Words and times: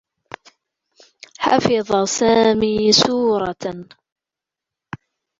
حفظ 1.39 1.91
سامي 2.09 2.91
سورة. 2.91 3.55